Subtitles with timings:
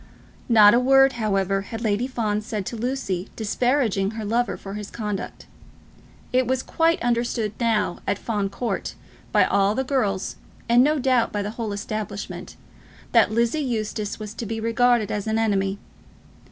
[0.49, 4.89] Not a word, however, had Lady Fawn said to Lucy disparaging her lover for his
[4.89, 5.45] conduct.
[6.33, 8.95] It was quite understood now at Fawn Court,
[9.31, 10.37] by all the girls,
[10.67, 12.55] and no doubt by the whole establishment,
[13.11, 15.77] that Lizzie Eustace was to be regarded as an enemy.